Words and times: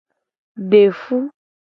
De 0.71 0.81
fu. 1.01 1.19